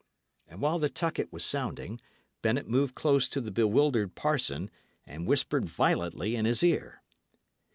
[0.47, 2.01] And while the tucket was sounding,
[2.41, 4.71] Bennet moved close to the bewildered parson,
[5.05, 7.03] and whispered violently in his ear.